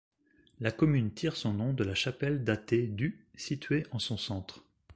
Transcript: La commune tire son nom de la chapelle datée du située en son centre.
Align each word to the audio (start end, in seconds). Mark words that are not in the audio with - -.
La 0.59 0.71
commune 0.71 1.13
tire 1.13 1.35
son 1.35 1.53
nom 1.53 1.73
de 1.73 1.83
la 1.83 1.93
chapelle 1.93 2.43
datée 2.43 2.87
du 2.87 3.27
située 3.35 3.85
en 3.91 3.99
son 3.99 4.17
centre. 4.17 4.63